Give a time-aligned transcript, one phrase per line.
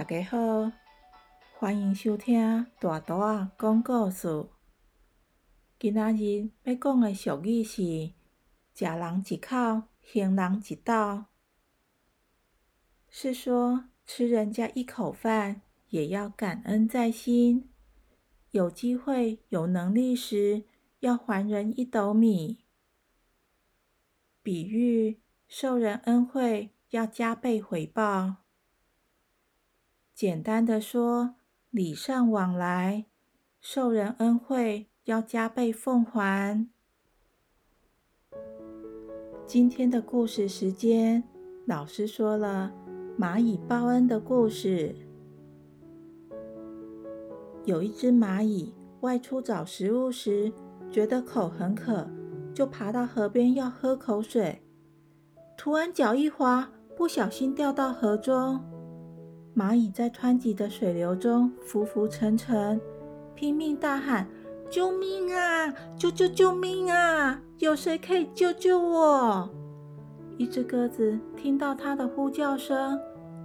[0.00, 0.72] 大家好，
[1.58, 4.48] 欢迎收听大图啊讲故事。
[5.78, 8.14] 今仔日要讲的俗语是：
[8.72, 11.26] 食人一口，行人一道。
[13.10, 15.60] 是说吃人家一口饭，
[15.90, 17.68] 也要感恩在心。
[18.52, 20.64] 有机会、有能力时，
[21.00, 22.64] 要还人一斗米。
[24.42, 28.39] 比喻受人恩惠，要加倍回报。
[30.20, 31.36] 简单的说，
[31.70, 33.06] 礼尚往来，
[33.58, 36.68] 受人恩惠要加倍奉还。
[39.46, 41.24] 今天的故事时间，
[41.64, 42.70] 老师说了
[43.18, 44.94] 蚂蚁报恩的故事。
[47.64, 50.52] 有一只蚂蚁外出找食物时，
[50.90, 52.06] 觉得口很渴，
[52.52, 54.60] 就爬到河边要喝口水。
[55.56, 58.62] 突然脚一滑，不小心掉到河中。
[59.56, 62.80] 蚂蚁在湍急的水流中浮浮沉沉，
[63.34, 64.26] 拼命大喊
[64.70, 65.74] ：“救命啊！
[65.98, 67.42] 救救救命啊！
[67.58, 69.50] 有谁可以救救我？”
[70.38, 72.98] 一只鸽子听到它的呼叫声，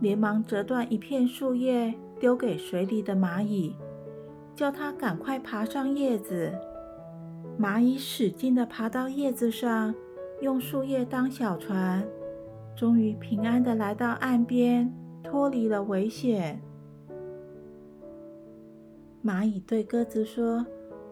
[0.00, 3.74] 连忙折断一片树叶，丢给水里的蚂蚁。
[4.54, 6.52] 叫它赶快爬上叶子。
[7.58, 9.94] 蚂蚁使劲地爬到叶子上，
[10.40, 12.06] 用树叶当小船，
[12.76, 14.94] 终于平安地来到岸边，
[15.28, 16.60] 脱离了危险。
[19.24, 20.64] 蚂蚁对鸽子说：“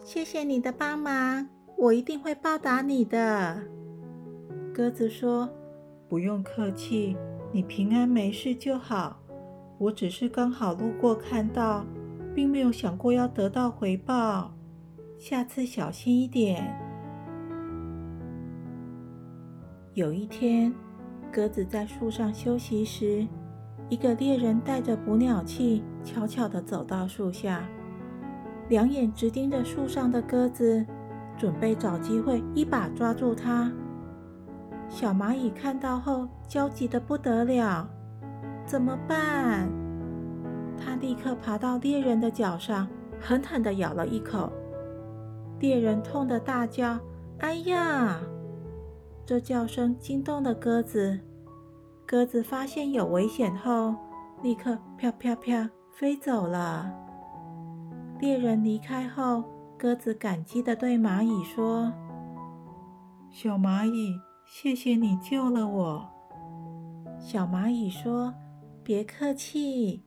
[0.05, 3.63] 谢谢你的帮忙，我一定会报答你的。”
[4.73, 5.49] 鸽子说
[6.09, 7.17] ：“不用客气，
[7.53, 9.21] 你平安没事就好。
[9.79, 11.85] 我只是刚好路过看到。”
[12.35, 14.53] 并没有想过要得到回报，
[15.21, 16.77] 下次小心一点。
[19.93, 20.75] 有一天，
[21.31, 23.25] 鸽子在树上休息时，
[23.95, 27.63] 一个猎人带着捕鸟器，悄悄地走到树下，
[28.69, 30.85] 两眼直盯着树上的鸽子，
[31.39, 33.71] 准备找机会一把抓住它。
[34.89, 37.89] 小蚂蚁看到后，焦急得不得了，
[38.67, 39.69] 怎么办？
[40.77, 42.89] 它立刻爬到猎人的脚上，
[43.21, 44.53] 狠狠地咬了一口。
[45.61, 46.99] 猎人痛得大叫
[47.39, 48.19] ：“哎呀！”
[49.25, 51.21] 这叫声惊动了鸽子。
[52.07, 53.95] 鸽子发现有危险后，
[54.43, 56.93] 立刻飘飘飘飞走了。
[58.21, 59.45] 猎人离开后，
[59.79, 61.93] 鸽子感激地对蚂蚁说
[63.33, 66.09] ：“小蚂蚁，谢谢你救了我。”
[67.19, 68.33] 小蚂蚁说
[68.85, 70.05] ：“别客气。”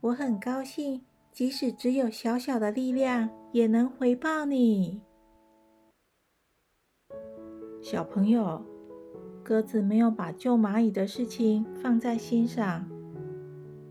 [0.00, 5.02] 我很高兴，即使只有小小的力量，也能回报你。
[7.82, 8.62] 小朋友，
[9.48, 12.86] 鸽子没有把救蚂蚁的事情放在心上，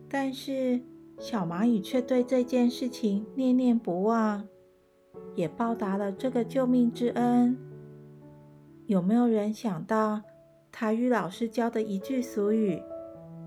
[0.08, 0.80] 但是
[1.18, 4.48] 小蚂蚁却对这件事情念念不忘，
[5.34, 7.58] 也报答了这个救命之恩。
[8.86, 10.22] 有没有人想到
[10.72, 12.80] 台语老师教的一句俗语，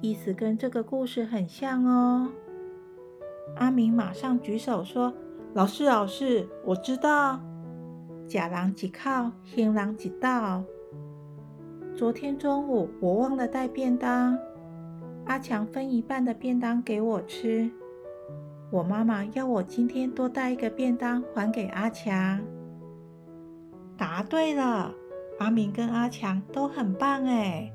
[0.00, 2.28] 意思跟这个故事很像哦？
[3.54, 5.15] 阿明马上举手说
[5.54, 7.41] ：“老师，老师，我知道，
[8.26, 10.65] 假狼几靠，行狼几道。
[12.00, 14.34] 昨天中午我忘了带便当，
[15.27, 17.71] 阿强分一半的便当给我吃。
[18.71, 22.41] 我妈妈要我今天多带一个便当还给阿强。
[23.99, 24.94] 答对了，
[25.41, 27.71] 阿明跟阿强都很棒哎，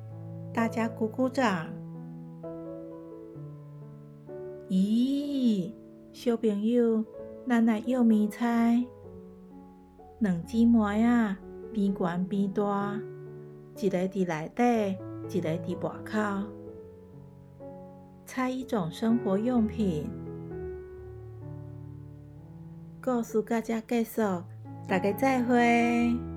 [0.51, 1.67] 大家鼓鼓掌。”
[4.69, 5.71] 咦，
[6.11, 7.05] 小朋友，
[7.45, 8.83] 奶奶幼米猜，
[10.17, 11.37] 两姊妹啊，
[11.71, 12.99] 边悬边大，
[13.77, 14.97] 一个伫内底，
[15.37, 16.47] 一个伫外口，
[18.25, 20.09] 猜一种生活用品。
[23.03, 24.21] 故事到这结束，
[24.87, 26.34] 大家再会。